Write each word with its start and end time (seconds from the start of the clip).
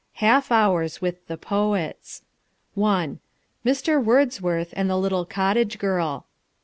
Half 0.13 0.51
hours 0.51 0.99
with 0.99 1.27
the 1.27 1.37
Poets 1.37 2.23
I. 2.75 3.17
MR. 3.69 4.03
WORDSWORTH 4.03 4.73
AND 4.75 4.89
THE 4.89 4.97
LITTLE 4.97 5.25
COTTAGE 5.25 5.77
GIRL. 5.77 6.25